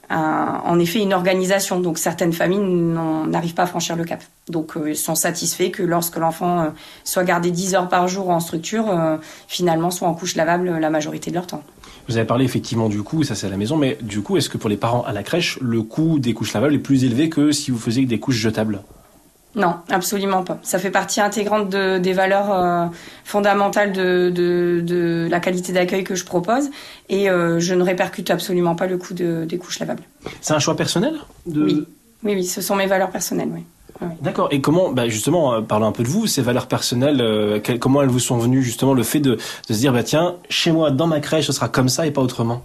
[0.09, 1.79] en effet une organisation.
[1.79, 4.23] Donc certaines familles n'arrivent pas à franchir le cap.
[4.49, 6.71] Donc ils sont satisfaits que lorsque l'enfant
[7.03, 8.85] soit gardé 10 heures par jour en structure,
[9.47, 11.63] finalement soit en couche lavable la majorité de leur temps.
[12.07, 14.49] Vous avez parlé effectivement du coût, ça c'est à la maison, mais du coup, est-ce
[14.49, 17.29] que pour les parents à la crèche, le coût des couches lavables est plus élevé
[17.29, 18.81] que si vous faisiez des couches jetables?
[19.55, 20.59] Non, absolument pas.
[20.63, 22.85] Ça fait partie intégrante de, des valeurs euh,
[23.23, 26.69] fondamentales de, de, de, la qualité d'accueil que je propose
[27.07, 30.03] et euh, je ne répercute absolument pas le coût de, des couches lavables.
[30.41, 31.15] C'est un choix personnel
[31.47, 31.85] oui.
[32.23, 33.63] oui, oui, ce sont mes valeurs personnelles, oui.
[34.21, 34.49] D'accord.
[34.51, 38.09] Et comment, bah justement, euh, parlons un peu de vous, ces valeurs personnelles, comment elles
[38.09, 41.07] vous sont venues justement le fait de, de se dire, bah tiens, chez moi, dans
[41.07, 42.61] ma crèche, ce sera comme ça et pas autrement?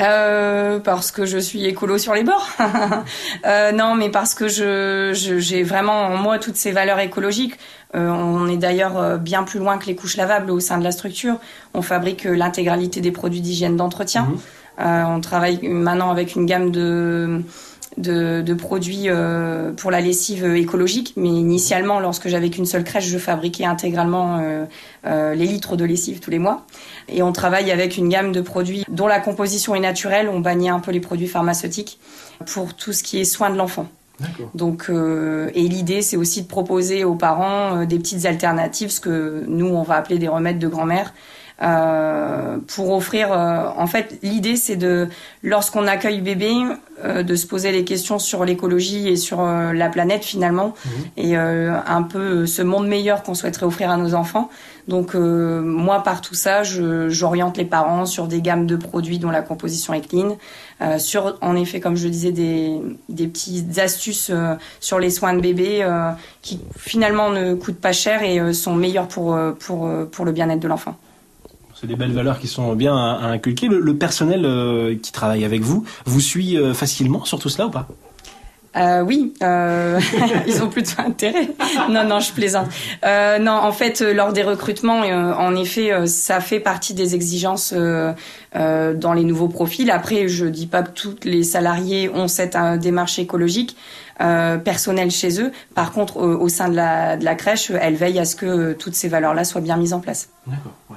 [0.00, 2.48] Euh, parce que je suis écolo sur les bords.
[3.46, 7.58] euh, non, mais parce que je, j'ai vraiment en moi toutes ces valeurs écologiques.
[7.94, 10.84] Euh, on est d'ailleurs euh, bien plus loin que les couches lavables au sein de
[10.84, 11.36] la structure.
[11.74, 14.28] On fabrique l'intégralité des produits d'hygiène d'entretien.
[14.78, 15.16] Mhm.
[15.16, 17.42] on travaille maintenant avec une gamme de
[17.98, 21.12] de, de produits euh, pour la lessive écologique.
[21.16, 24.64] Mais initialement, lorsque j'avais qu'une seule crèche, je fabriquais intégralement euh,
[25.06, 26.64] euh, les litres de lessive tous les mois.
[27.08, 30.30] Et on travaille avec une gamme de produits dont la composition est naturelle.
[30.32, 31.98] On bannit un peu les produits pharmaceutiques
[32.46, 33.88] pour tout ce qui est soin de l'enfant.
[34.54, 39.00] Donc, euh, et l'idée, c'est aussi de proposer aux parents euh, des petites alternatives, ce
[39.00, 41.14] que nous, on va appeler des remèdes de grand-mère,
[41.60, 43.32] euh, pour offrir.
[43.32, 45.08] Euh, en fait, l'idée, c'est de,
[45.42, 46.52] lorsqu'on accueille bébé,
[47.04, 50.92] euh, de se poser des questions sur l'écologie et sur la planète finalement, mhm.
[51.16, 54.50] et un peu ce monde meilleur qu'on souhaiterait offrir à nos enfants.
[54.86, 59.42] Donc moi, par tout ça, j'oriente les parents sur des gammes de produits dont la
[59.42, 60.38] composition est clean,
[60.98, 64.30] sur en effet, comme je le disais, des, des petites astuces
[64.80, 65.86] sur les soins de bébé
[66.40, 70.68] qui finalement ne coûtent pas cher et sont meilleurs pour pour pour le bien-être de
[70.68, 70.96] l'enfant.
[71.80, 73.68] C'est des belles valeurs qui sont bien à, inculquer.
[73.68, 77.70] Le, personnel euh, qui travaille avec vous vous suit euh, facilement sur tout cela ou
[77.70, 77.88] pas?
[78.76, 80.00] Euh, oui, euh,
[80.46, 81.48] ils ont plutôt intérêt.
[81.90, 82.68] Non, non, je plaisante.
[83.04, 89.12] Euh, non, en fait, lors des recrutements, en effet, ça fait partie des exigences dans
[89.14, 89.90] les nouveaux profils.
[89.90, 93.76] Après, je dis pas que tous les salariés ont cette démarche écologique.
[94.18, 95.52] personnelle chez eux.
[95.74, 98.94] Par contre, au sein de la, de la crèche, elle veille à ce que toutes
[98.94, 100.28] ces valeurs-là soient bien mises en place.
[100.46, 100.72] D'accord.
[100.90, 100.96] Ouais.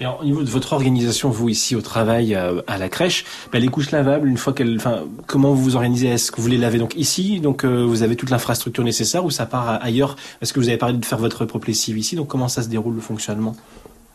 [0.00, 3.58] Et au niveau de votre organisation, vous ici au travail, euh, à la crèche, bah,
[3.58, 6.08] les couches lavables, une fois qu'elles, enfin, comment vous vous organisez?
[6.08, 9.30] Est-ce que vous les lavez donc ici, donc euh, vous avez toute l'infrastructure nécessaire, ou
[9.30, 10.16] ça part ailleurs?
[10.40, 12.68] Parce que vous avez parlé de faire votre propre lessive ici, donc comment ça se
[12.68, 13.54] déroule le fonctionnement?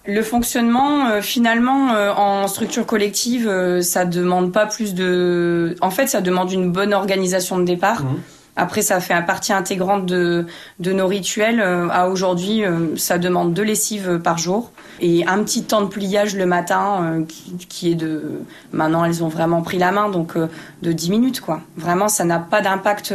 [0.07, 5.75] Le fonctionnement, euh, finalement, en structure collective, ça demande pas plus de.
[5.81, 8.03] En fait, ça demande une bonne organisation de départ.
[8.03, 8.15] Mmh.
[8.55, 10.45] Après, ça fait partie intégrante de,
[10.79, 11.59] de nos rituels.
[11.59, 15.87] Euh, à aujourd'hui, euh, ça demande deux lessives par jour et un petit temps de
[15.87, 18.41] pliage le matin euh, qui, qui, est de.
[18.71, 21.61] Maintenant, elles ont vraiment pris la main, donc de 10 minutes, quoi.
[21.75, 23.13] Vraiment, ça n'a pas d'impact.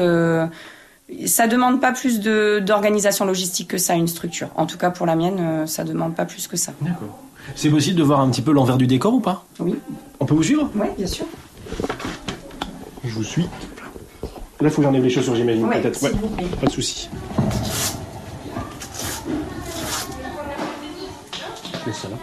[1.26, 4.48] ça demande pas plus d'organisation logistique que ça, une structure.
[4.56, 6.72] En tout cas, pour la mienne, ça demande pas plus que ça.
[6.82, 7.18] D'accord.
[7.54, 9.44] C'est possible de voir un petit peu l'envers du décor ou pas?
[9.58, 9.76] Oui.
[10.20, 10.70] On peut vous suivre?
[10.74, 11.24] Oui, bien sûr.
[13.04, 13.46] Je vous suis.
[14.60, 16.02] Là, il faut que j'enlève les chaussures, j'imagine, peut-être.
[16.02, 16.10] Ouais,
[16.60, 17.08] pas de souci.
[21.86, 22.16] Je ça là.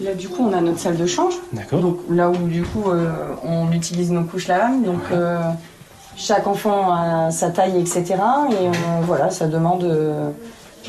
[0.00, 1.32] Là, du coup, on a notre salle de change.
[1.54, 1.80] D'accord.
[1.80, 4.82] Donc, là où, du coup, euh, on utilise nos couches lavables.
[4.82, 5.38] Donc, euh,
[6.16, 8.04] chaque enfant a sa taille, etc.
[8.10, 8.70] Et euh,
[9.04, 9.90] voilà, ça demande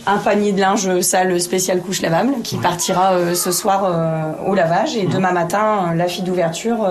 [0.05, 4.55] un panier de linge sale spécial couche lavable qui partira euh, ce soir euh, au
[4.55, 6.85] lavage et demain matin la fille d'ouverture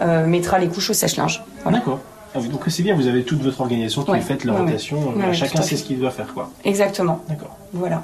[0.00, 1.42] euh, mettra les couches au sèche-linge.
[1.70, 2.00] D'accord.
[2.34, 4.58] Ah oui, donc c'est bien, vous avez toute votre organisation qui Ouais, faite, la ouais,
[4.58, 4.64] ouais.
[4.66, 5.76] rotation, Ouais, euh, ouais, chacun sait fait.
[5.76, 6.50] ce qu'il doit faire, quoi.
[6.64, 7.20] Exactement.
[7.28, 7.56] D'accord.
[7.72, 8.02] Voilà.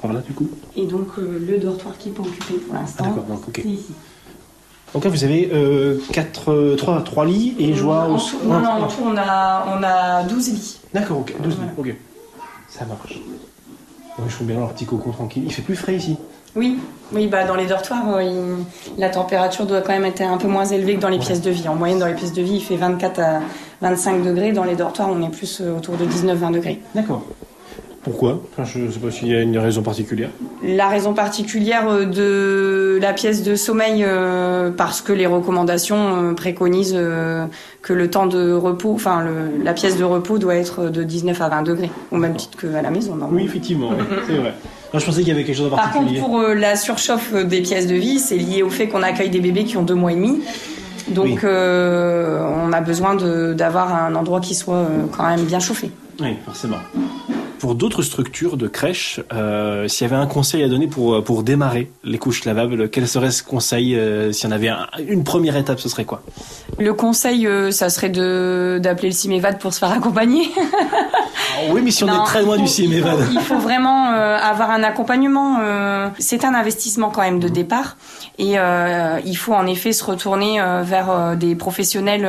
[0.00, 2.80] Par là, du coup Et donc euh, le dortoir qui est pas occupé pour Ah,
[2.80, 3.04] l'instant.
[3.06, 3.60] d'accord, donc, ok.
[3.62, 3.92] c'est ici.
[4.94, 8.02] Donc là, vous avez euh, quatre, euh, trois, trois lits et je vois...
[8.04, 10.80] en au- tout, non, non, en tout, on a, on a 12 lits.
[10.92, 11.94] D'accord, ok, 12 lits, ok.
[12.68, 13.18] Ça marche.
[14.18, 15.44] Oui, je trouve bien leur petit cocon tranquille.
[15.46, 16.16] Il fait plus frais ici
[16.54, 16.78] Oui,
[17.14, 18.64] oui, bah dans les dortoirs, euh, il-
[19.00, 21.50] la température doit quand même être un peu moins élevée que dans les pièces de
[21.50, 21.66] vie.
[21.68, 23.40] En moyenne, dans les pièces de vie, il fait 24 à
[23.80, 24.52] 25 degrés.
[24.52, 26.80] Dans les dortoirs, on est plus euh, autour de 19-20 degrés.
[26.94, 27.22] D'accord.
[28.04, 28.40] Pourquoi?
[28.52, 30.30] Enfin, Je ne sais pas s'il y a une raison particulière.
[30.64, 36.32] La raison particulière euh, de la pièce de sommeil, euh, parce que les recommandations euh,
[36.34, 36.98] préconisent
[37.82, 41.40] que le temps de repos, enfin le- la pièce de repos doit être de 19
[41.40, 43.16] à 20 degrés, au même titre qu'à la maison.
[43.30, 44.54] Oui, effectivement, oui, c'est vrai.
[44.92, 46.20] Non, je pensais qu'il y avait quelque chose de Par contre, particulier.
[46.20, 49.64] pour la surchauffe des pièces de vie, c'est lié au fait qu'on accueille des bébés
[49.64, 50.40] qui ont deux mois et demi.
[51.08, 51.38] Donc, Oui.
[51.44, 53.14] euh, on a besoin
[53.54, 55.90] d'avoir un endroit qui soit euh, quand même bien chauffé.
[56.20, 56.76] Oui, forcément.
[57.62, 61.22] Pour d'autres structures de crèche, euh, s'il y avait un conseil à donner pour, euh,
[61.22, 64.88] pour démarrer les couches lavables, quel serait ce conseil euh, S'il y en avait un-
[65.06, 66.22] une première étape, ce serait quoi?
[66.80, 70.50] Le conseil, euh, ça serait de d'appeler le CIMEVAD pour se faire accompagner.
[71.70, 73.18] Oui, mais si on Non, est très loin du CIMEVAD.
[73.20, 75.58] Il faut, il faut vraiment avoir un accompagnement.
[76.18, 77.96] c'est un investissement quand même de départ.
[78.40, 78.54] Et
[79.24, 82.28] il faut en effet se retourner vers des professionnels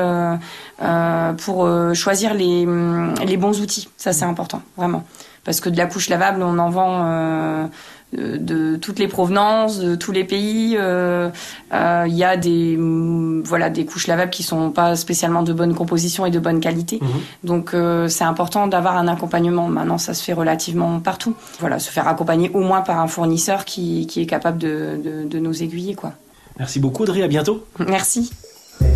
[1.43, 3.89] pour choisir les, hum, les bons outils.
[3.98, 5.04] Ça, c'est important, vraiment.
[5.46, 7.68] Parce que de la couche lavable, on en vend euh,
[8.14, 10.78] de, toutes les provenances, de tous les pays.
[10.80, 11.30] Euh,
[11.74, 15.52] euh, Il y a des, hum, voilà, des couches lavables qui sont pas spécialement de
[15.52, 17.00] bonne composition et de bonne qualité.
[17.44, 19.68] Donc euh, c'est important d'avoir un accompagnement.
[19.68, 21.36] Maintenant, ça se fait relativement partout.
[21.60, 25.28] Voilà, se faire accompagner au moins par un fournisseur qui, qui est capable de, de,
[25.28, 26.14] de nous aiguiller, quoi.
[26.60, 27.24] Merci beaucoup, Audrey.
[27.24, 27.66] À bientôt.
[27.80, 28.32] Merci.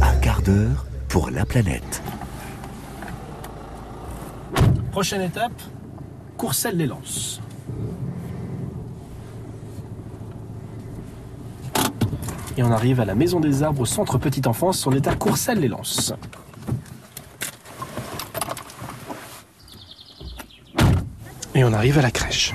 [0.02, 2.02] Un quart d'heure pour la planète.
[4.92, 5.52] Prochaine étape,
[6.38, 7.42] Courcelles-les-Lances.
[12.58, 14.86] Et on arrive à la Maison des Arbres au centre Petite Enfance.
[14.86, 16.14] On est à Courcelles-les-Lances.
[21.56, 22.54] Et on arrive à la crèche.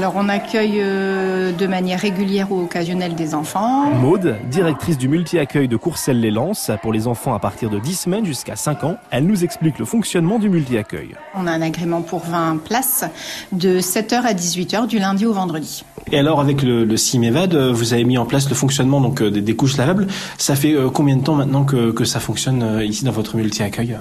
[0.00, 3.90] Alors on accueille euh, de manière régulière ou occasionnelle des enfants.
[3.90, 8.56] Maude, directrice du multi-accueil de Courcelles-les-Lances pour les enfants à partir de 10 semaines jusqu'à
[8.56, 11.10] 5 ans, elle nous explique le fonctionnement du multi-accueil.
[11.34, 13.04] On a un agrément pour 20 places
[13.52, 15.84] de 7h à 18h du lundi au vendredi.
[16.10, 19.20] Et alors avec le, le CIMEVAD, euh, vous avez mis en place le fonctionnement donc
[19.20, 20.06] euh, des, des couches lavables.
[20.38, 23.36] Ça fait euh, combien de temps maintenant que, que ça fonctionne euh, ici dans votre
[23.36, 23.98] multi-accueil?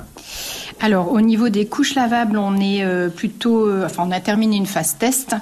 [0.81, 4.55] Alors au niveau des couches lavables, on est euh, plutôt, euh, enfin on a terminé
[4.55, 5.35] une phase test.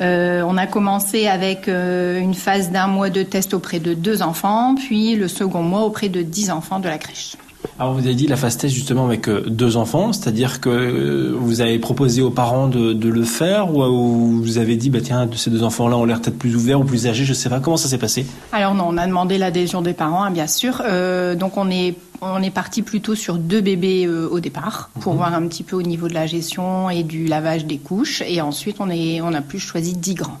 [0.00, 4.74] Euh, on a commencé avec une phase d'un mois de test auprès de deux enfants,
[4.74, 7.36] puis le second mois auprès de 10 enfants de la crèche.
[7.78, 11.34] Alors vous avez dit la phase test justement avec euh, deux enfants, c'est-à-dire que euh,
[11.36, 15.00] vous avez proposé aux parents de, de le faire ou, ou vous avez dit bah
[15.02, 17.60] tiens ces deux enfants-là ont l'air peut-être plus ouverts ou plus âgés, je sais pas
[17.60, 18.26] comment ça s'est passé?
[18.52, 20.82] Alors non, on a demandé l'adhésion des parents, hein, bien sûr.
[20.84, 25.14] Euh, donc on est on est parti plutôt sur deux bébés euh, au départ pour
[25.14, 28.22] voir un petit peu au niveau de la gestion et du lavage des couches.
[28.26, 30.38] Et ensuite on est on a plus choisi 10 grands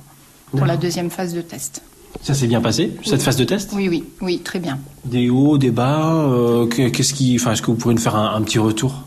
[0.56, 1.82] pour la deuxième phase de test.
[2.20, 4.78] Ça s'est bien passé cette phase de test Oui oui oui très bien.
[5.04, 8.14] Des hauts, des bas, euh, que- qu'est-ce qui, enfin est-ce que vous pourriez nous faire
[8.16, 9.02] un, un petit retour?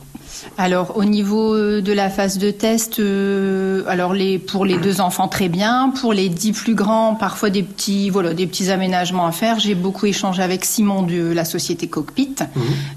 [0.57, 5.01] Alors au niveau euh, de la phase de test, euh, alors les pour les deux
[5.01, 9.25] enfants très bien, pour les dix plus grands parfois des petits voilà des petits aménagements
[9.25, 9.59] à faire.
[9.59, 12.35] J'ai beaucoup échangé avec Simon de la société Cockpit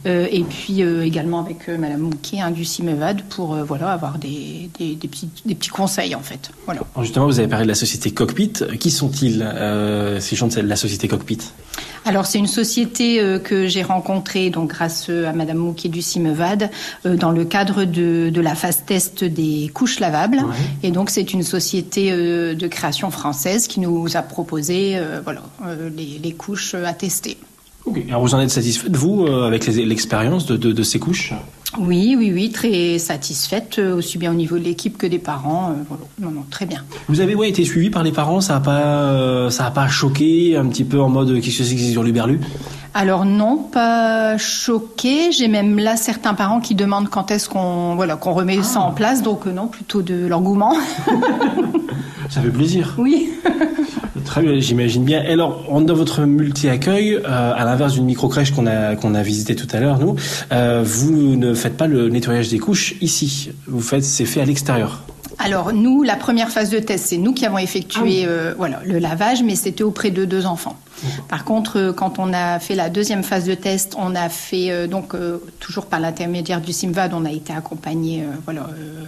[0.07, 4.71] euh, et puis euh, également avec Madame Mouquet hein, du CIMEVAD pour voilà avoir des,
[4.79, 6.53] des, des petits des petits conseils en fait.
[6.64, 6.83] Voilà.
[6.94, 8.53] Alors justement, vous avez parlé de la société Cockpit.
[8.79, 9.44] Qui sont-ils,
[10.21, 11.38] ces gens de la société Cockpit?
[12.05, 16.01] Alors c'est une société euh, que j'ai rencontrée donc grâce euh, à Madame Mouquet du
[16.01, 16.71] CIMEVAD
[17.05, 20.43] euh, dans le cadre de, de la phase test des couches lavables.
[20.83, 25.43] Et donc c'est une société euh, de création française qui nous a proposé voilà
[25.97, 27.37] les, les couches à tester.
[28.09, 31.33] Alors vous en êtes satisfaite, vous, euh, avec l'expérience de, de- de ces couches?
[31.79, 35.70] Oui, oui, oui, très satisfaite euh, aussi bien au niveau de l'équipe que des parents.
[35.70, 36.05] euh, voilà.
[36.18, 36.83] Non, non, très bien.
[37.09, 39.87] Vous avez ouais, été suivi par les parents, ça a pas, euh, ça a pas
[39.87, 42.40] choqué, un petit peu en mode qu'est-ce que c'est que c'est sur l'Uberlu
[42.94, 45.31] Alors non, pas choqué.
[45.31, 48.92] J'ai même là certains parents qui demandent quand est-ce qu'on voilà qu'on remet ça en
[48.92, 49.22] place.
[49.22, 50.74] Donc non, plutôt de l'engouement.
[52.31, 52.94] Ça fait plaisir.
[52.98, 53.31] Oui.
[54.38, 55.22] Très j'imagine bien.
[55.24, 59.57] Et alors, dans votre multi-accueil, euh, à l'inverse d'une micro-crèche qu'on a, qu'on a visité
[59.57, 60.16] tout à l'heure, nous,
[60.53, 63.51] euh, vous ne faites pas le nettoyage des couches ici.
[63.66, 65.03] Vous faites, c'est fait à l'extérieur.
[65.38, 68.81] Alors nous, la première phase de test, c'est nous qui avons effectué Ah euh, voilà,
[68.85, 70.77] le lavage, mais c'était auprès de deux enfants.
[71.29, 74.88] Par contre, quand on a fait la deuxième phase de test, on a fait euh,
[74.88, 79.05] donc euh, toujours par l'intermédiaire du Simvad, on a été accompagné euh, voilà euh,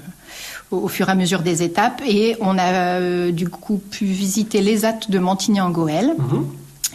[0.70, 4.60] au, fur et à mesure des étapes et on a euh, du coup pu visiter
[4.60, 6.14] les AT de Montigny-en-Goël.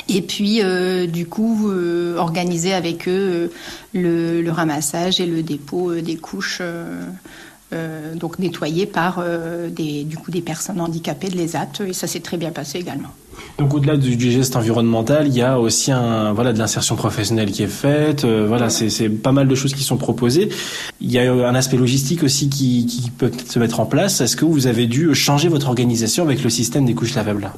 [0.10, 3.52] Et puis, euh, du coup, euh, organiser avec eux
[3.94, 6.62] le, le ramassage et le dépôt des couches,
[7.76, 11.68] euh, donc nettoyées par euh, des, du coup, des personnes handicapées de l'ESAT.
[11.88, 13.10] Et ça s'est très bien passé également.
[13.58, 17.52] Donc au-delà du, du geste environnemental, il y a aussi un voilà de l'insertion professionnelle
[17.52, 18.24] qui est faite.
[18.24, 20.50] euh, voilà, c'est c'est pas mal de choses qui sont proposées.
[21.02, 24.22] Il y a un aspect logistique aussi qui, qui peut se mettre en place.
[24.22, 27.52] Est-ce que vous avez dû changer votre organisation avec le système des couches lavables?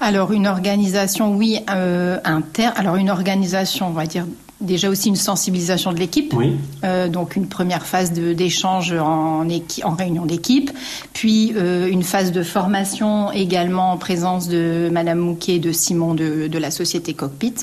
[0.00, 2.72] Alors, une organisation, oui, interne.
[2.76, 4.24] Alors, une organisation, on va dire
[4.60, 6.34] déjà aussi une sensibilisation de l'équipe.
[6.34, 6.56] Oui.
[6.84, 9.46] Euh, donc une première phase d'échange en,
[9.84, 10.70] en réunion d'équipe,
[11.12, 16.14] puis euh, une phase de formation également en présence de Madame Mouquet et de Simon
[16.14, 17.54] de, de la société Cockpit.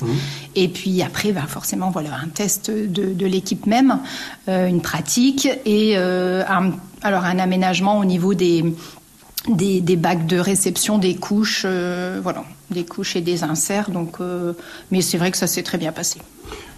[0.54, 3.98] Et puis après, bah, forcément, voilà, un test de, de l'équipe même,
[4.48, 8.64] euh, une pratique et un, alors un aménagement au niveau des,
[9.48, 13.90] des, des bacs de réception des couches, euh, voilà, des couches et des inserts.
[13.90, 14.52] Donc, euh,
[14.90, 16.20] mais c'est vrai que ça s'est très bien passé.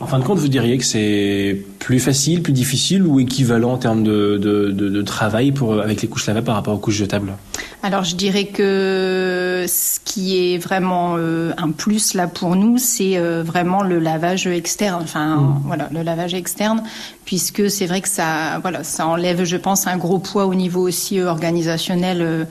[0.00, 3.78] En fin de compte, vous diriez que c'est plus facile, plus difficile ou équivalent en
[3.78, 7.33] termes de, de, de, travail pour, avec les couches lavables par rapport aux couches jetables?
[7.80, 13.16] Alors je dirais que ce qui est vraiment euh, un plus là pour nous, c'est
[13.16, 15.00] euh, vraiment le lavage externe.
[15.04, 16.82] Enfin voilà, le lavage externe,
[17.24, 20.80] puisque c'est vrai que ça, voilà, ça enlève, je pense, un gros poids au niveau
[20.88, 22.46] aussi euh, organisationnel.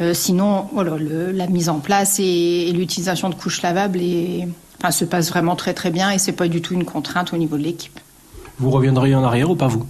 [0.00, 4.48] euh, sinon, voilà, le- la mise en place et, et l'utilisation de couches lavables et,
[4.78, 7.36] enfin, se passe vraiment très très bien et c'est pas du tout une contrainte au
[7.36, 8.00] niveau de l'équipe.
[8.58, 9.84] Vous reviendriez en arrière ou pas vous?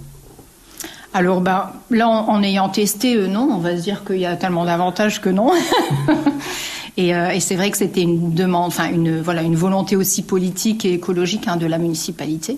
[1.13, 4.35] Alors ben, là, en, ayant testé, euh, non, on va se dire qu'il y a
[4.37, 5.51] tellement d'avantages que non.
[6.97, 10.21] et euh, et c'est vrai que c'était une demande, enfin une voilà une volonté aussi
[10.21, 12.57] politique et écologique hein, de la municipalité.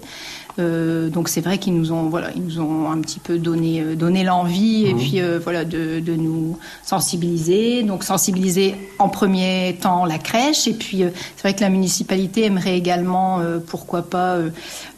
[0.59, 3.81] Euh, donc c'est vrai qu'ils nous ont voilà ils nous ont un petit peu donné
[3.81, 7.81] euh, donné l'envie et puis euh, voilà de, de nous sensibiliser.
[7.81, 12.45] Donc sensibiliser en premier temps la crèche et puis euh, c'est vrai que la municipalité
[12.45, 14.37] aimerait également euh, pourquoi pas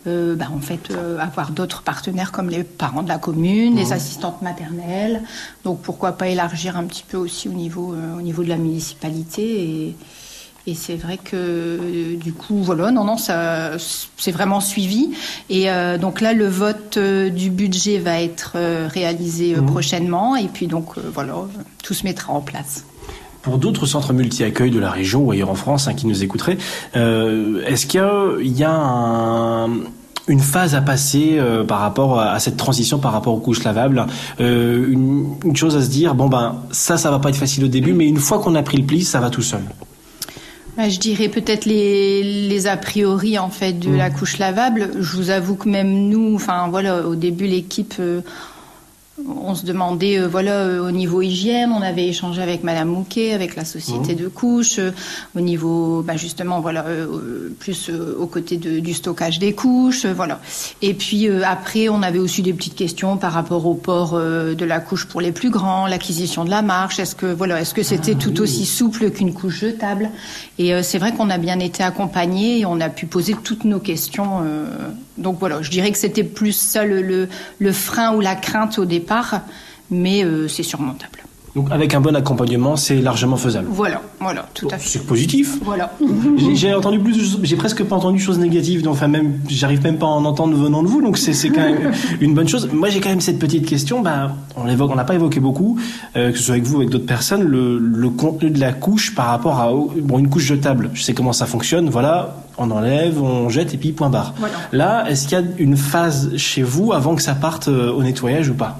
[0.07, 3.93] euh, bah, en fait euh, avoir d'autres partenaires comme les parents de la commune les
[3.93, 5.21] assistantes maternelles.
[5.63, 8.57] Donc pourquoi pas élargir un petit peu aussi au niveau euh, au niveau de la
[8.57, 9.95] municipalité et
[10.67, 13.71] et c'est vrai que euh, du coup, voilà, non, non, ça,
[14.17, 15.11] c'est vraiment suivi.
[15.49, 18.53] Et euh, donc là, le vote euh, du budget va être
[18.87, 20.35] réalisé euh, prochainement.
[20.35, 21.35] Et puis donc, voilà,
[21.83, 22.85] tout se mettra en place.
[23.43, 26.57] Pour d'autres centres multi-accueil de la région ou ailleurs en France hein, qui nous écouteraient,
[26.95, 29.69] euh, est-ce qu'il y a, il y a un-
[30.27, 33.63] une phase à passer euh, par rapport à, à cette transition par rapport aux couches
[33.63, 34.07] lavables
[34.39, 37.63] euh, une, une chose à se dire, bon ben ça, ça va pas être facile
[37.65, 39.61] au début, mais une fois qu'on a pris le pli, ça va tout seul?
[40.77, 44.91] Bah, je dirais peut-être les, les a priori en fait de la couche lavable.
[44.99, 48.21] Je vous avoue que même nous, enfin voilà, au début l'équipe, euh,
[49.27, 53.31] on se demandait euh, voilà euh, au niveau hygiène, on avait échangé avec Madame Mouquet,
[53.33, 54.91] avec la société de couches, euh,
[55.37, 56.83] au niveau bah, justement voilà
[57.59, 60.41] plus aux côtés de- du stockage des couches, voilà.
[60.81, 64.79] Et puis après, on avait aussi des petites questions par rapport au port de la
[64.79, 66.99] couche pour les plus grands, l'acquisition de la marche.
[66.99, 70.09] Est-ce que voilà, est-ce que c'était tout aussi souple qu'une couche jetable?
[70.59, 73.79] Et c'est vrai qu'on a bien été accompagnés et on a pu poser toutes nos
[73.79, 74.41] questions.
[75.17, 77.27] Donc voilà, je dirais que c'était plus ça le, le,
[77.59, 79.41] le frein ou la crainte au départ,
[79.91, 81.11] mais euh, c'est surmontable.
[81.55, 83.67] Donc avec un bon accompagnement, c'est largement faisable.
[83.71, 84.89] Voilà, voilà, tout à fait.
[84.89, 85.53] C'est positif.
[85.63, 85.93] Voilà.
[86.53, 89.97] J'ai- entendu plus, j'ai presque pas entendu de choses négatives, donc enfin même, j'arrive même
[89.97, 92.67] pas à en entendre venant de vous, donc c'est c'est quand même une bonne chose.
[92.73, 95.79] Moi j'ai quand même cette petite question, bah on l'évoque, on l'a pas évoqué beaucoup,
[96.17, 98.73] euh, que ce soit avec vous ou avec d'autres personnes, le, le contenu de la
[98.73, 100.89] couche par rapport à bon une couche jetable.
[100.93, 104.33] Je sais comment ça fonctionne, voilà, on enlève, on jette et puis point barre.
[104.37, 104.55] Voilà.
[104.71, 108.01] Là, est-ce qu'il y a une phase chez vous avant que ça parte euh, au
[108.03, 108.79] nettoyage ou pas?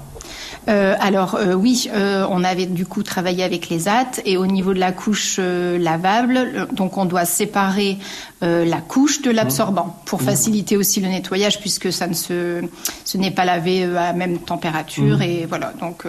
[0.68, 4.46] Euh, alors euh, oui, euh, on avait du coup travaillé avec les AT et au
[4.46, 7.98] niveau de la couche lavable, le- donc on doit séparer
[8.40, 12.62] la couche de l'absorbant pour faciliter aussi le nettoyage puisque ça ne se,
[13.04, 16.02] ce n'est pas lavé à la même température et voilà donc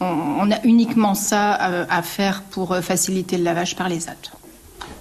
[0.00, 0.04] on,
[0.40, 4.14] on a uniquement ça à faire pour faciliter le lavage par les AT.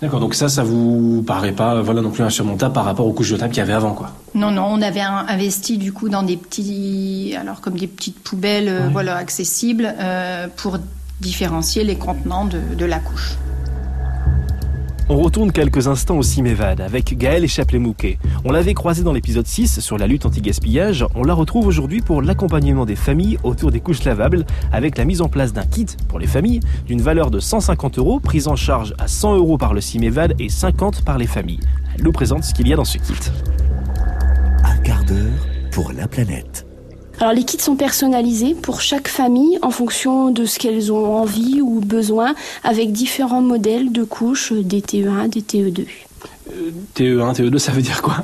[0.02, 3.28] D'accord, donc ça, ça vous paraît pas, voilà, non plus insurmontable par rapport aux couches
[3.28, 4.12] jetables qu'il y avait avant, quoi.
[4.34, 8.68] Non, non, on avait investi du coup dans des petits, alors comme des petites poubelles,
[8.68, 10.78] euh, voilà, accessibles euh, pour
[11.22, 13.36] différencier les contenants de, de la couche.
[15.08, 18.18] On retourne quelques instants au Cimévad avec Gaël et Chaplet-Mouquet.
[18.44, 21.06] On l'avait croisé dans l'épisode 6 sur la lutte anti-gaspillage.
[21.14, 25.22] On la retrouve aujourd'hui pour l'accompagnement des familles autour des couches lavables avec la mise
[25.22, 28.96] en place d'un kit pour les familles d'une valeur de 150 euros prise en charge
[28.98, 31.62] à 100 euros par le Cimévad et 50 par les familles.
[31.96, 33.14] Elle nous présente ce qu'il y a dans ce kit.
[34.64, 36.65] Un quart d'heure pour la planète.
[37.20, 41.62] Alors les kits sont personnalisés pour chaque famille en fonction de ce qu'elles ont envie
[41.62, 45.86] ou besoin avec différents modèles de couches des TE1, des TE2.
[46.96, 48.24] TE1, TE2, ça veut dire quoi?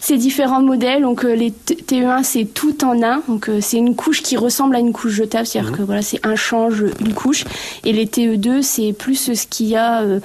[0.00, 3.94] Ces différents modèles, donc euh, les TE1 c'est tout en un, donc euh, c'est une
[3.94, 7.44] couche qui ressemble à une couche jetable, c'est-à-dire que voilà c'est un change, une couche,
[7.84, 10.20] et les TE2 c'est plus ce qu'il y a euh,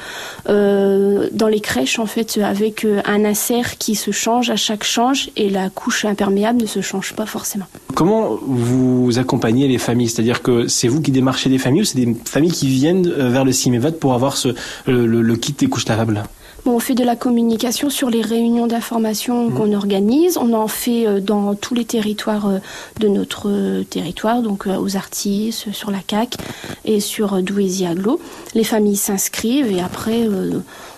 [0.50, 4.84] euh, dans les crèches en fait avec euh, un insert qui se change à chaque
[4.84, 7.66] change et la couche imperméable ne se change pas forcément.
[7.94, 10.10] Comment vous accompagnez les familles?
[10.10, 13.30] C'est-à-dire que c'est vous qui démarchez des familles ou c'est des familles qui viennent euh,
[13.30, 14.50] vers le Cimévad pour avoir ce,
[14.88, 16.24] le, le- le kit des couches lavables?
[16.72, 20.38] On fait de la communication sur les réunions d'information qu'on organise.
[20.38, 22.60] On en fait euh, dans tous les territoires euh,
[23.00, 26.36] de notre euh, territoire, donc aux Artis, sur la CAC
[26.84, 28.20] et sur euh, Douaisis-Aglo.
[28.54, 30.28] Les familles s'inscrivent et après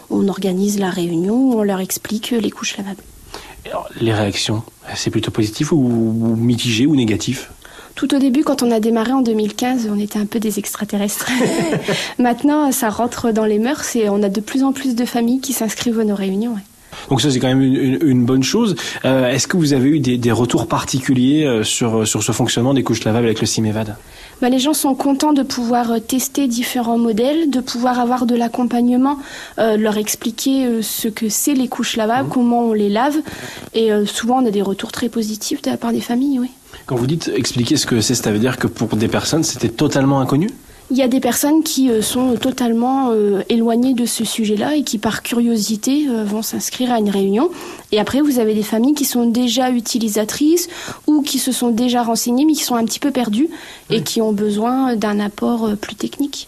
[0.10, 3.04] on organise la réunion où on leur explique les couches lavables.
[3.66, 4.64] Alors, Les réactions,
[4.96, 7.50] c'est plutôt positif ou, ou mitigé ou négatif?
[7.98, 11.30] Tout au début, quand on a démarré en 2015, on était un peu des extraterrestres.
[12.20, 15.42] Maintenant, ça rentre dans les mœurs et on a de plus en plus de familles
[15.42, 16.52] qui s'inscrivent à nos réunions.
[16.54, 16.62] ouais.
[17.10, 18.76] Donc ça c'est quand même une, une- une bonne chose.
[19.06, 22.74] Euh, Est-ce que vous avez eu des, des retours particuliers euh, sur, sur ce fonctionnement
[22.74, 23.96] des couches lavables avec le Cimévad
[24.42, 28.36] Bah, les gens sont contents de pouvoir euh, tester différents modèles, de pouvoir avoir de
[28.36, 29.18] l'accompagnement,
[29.60, 33.18] euh, leur expliquer euh, ce que c'est les couches lavables, comment on les lave.
[33.74, 36.50] Et euh, souvent, on a des retours très positifs de la part des familles, oui.
[36.86, 39.70] Quand vous dites expliquer ce que c'est, ça veut dire que pour des personnes c'était
[39.70, 40.50] totalement inconnu?
[40.90, 44.84] Il y a des personnes qui euh, sont totalement euh, éloignées de ce sujet-là et
[44.84, 47.50] qui, par curiosité, euh, vont s'inscrire à une réunion.
[47.92, 50.70] Et après, vous avez des familles qui sont déjà utilisatrices
[51.06, 53.50] ou qui se sont déjà renseignées, mais qui sont un petit peu perdues
[53.90, 56.48] et qui ont besoin d'un apport euh, plus technique.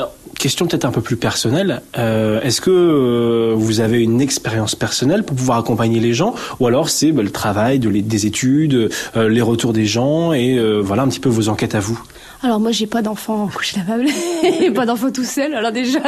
[0.00, 1.82] Alors, question peut-être un peu plus personnelle.
[1.98, 6.66] Euh, Est-ce que euh, vous avez une expérience personnelle pour pouvoir accompagner les gens, ou
[6.66, 11.08] alors c'est bah, le travail des études, euh, les retours des gens et voilà un
[11.08, 12.00] petit peu vos enquêtes à vous?
[12.42, 14.06] Alors moi j'ai pas d'enfant en couche lavable
[14.74, 16.00] pas d'enfant tout seul alors déjà.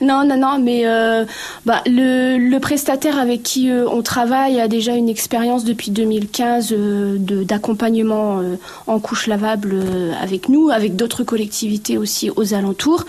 [0.00, 1.24] Non non non mais euh,
[1.66, 6.72] bah le, le prestataire avec qui euh, on travaille a déjà une expérience depuis 2015
[6.72, 8.56] euh, d'accompagnement euh,
[8.86, 9.74] en couche lavable
[10.20, 13.04] avec nous avec d'autres collectivités aussi aux alentours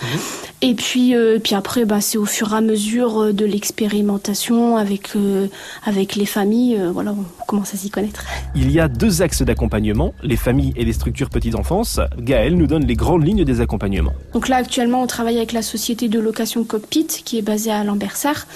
[0.64, 4.78] et puis euh, puis après bah c'est au fur et à mesure euh, de l'expérimentation
[4.78, 5.48] avec euh,
[5.84, 8.24] avec les familles euh, voilà on commence à s'y connaître.
[8.56, 12.00] Il y a deux axes d'accompagnement, les familles et les structures petite enfance.
[12.18, 14.14] Gaël nous donne les grandes lignes des accompagnements.
[14.34, 17.84] Donc là, actuellement, on travaille avec la société de location Cockpit, qui est basée à
[17.84, 18.48] Lambersart.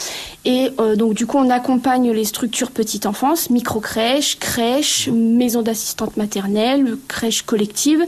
[0.45, 6.97] Et donc, du coup, on accompagne les structures petite enfance, micro-crèches, crèches, maisons d'assistantes maternelles,
[7.09, 8.03] crèches collectives,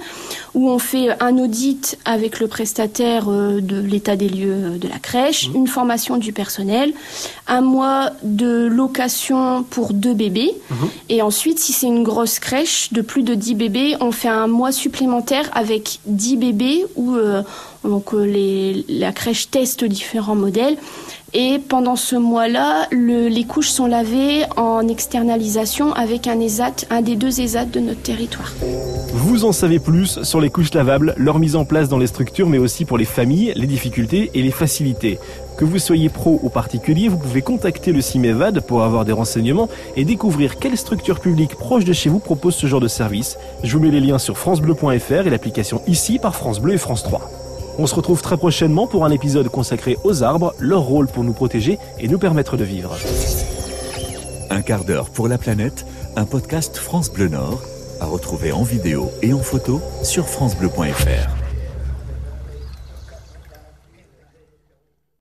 [0.53, 4.99] où on fait un audit avec le prestataire de l'état des lieux euh, de la
[4.99, 6.93] crèche, une formation du personnel,
[7.47, 10.53] un mois de location pour deux bébés.
[11.09, 14.47] Et ensuite, si c'est une grosse crèche de plus de 10 bébés, on fait un
[14.47, 17.41] mois supplémentaire avec 10 bébés où euh,
[17.83, 20.77] donc, euh, les, la crèche teste différents modèles.
[21.33, 27.01] Et pendant ce mois-là, le- les couches sont lavées en externalisation avec un ESAT, un
[27.01, 28.51] des deux ESAT de notre territoire.
[29.13, 32.47] Vous en savez plus sur les couches lavables, leur mise en place dans les structures,
[32.49, 35.19] mais aussi pour les familles, les difficultés et les facilités.
[35.57, 39.67] Que vous soyez pro ou particulier, vous pouvez contacter le CIMEVAD pour avoir des renseignements
[39.97, 43.37] et découvrir quelle structure publique proche de chez vous propose ce genre de service.
[43.63, 47.03] Je vous mets les liens sur francebleu.fr et l'application ici par France Bleu et France
[47.03, 47.29] 3.
[47.81, 51.31] On se retrouve très prochainement pour un épisode consacré aux arbres, leur rôle pour nous
[51.31, 52.93] protéger et nous permettre de vivre.
[54.49, 55.85] Un quart d'heure pour la planète,
[56.17, 57.61] un podcast France Bleu Nord,
[58.01, 61.38] à retrouver en vidéo et en photo sur francebleu.fr.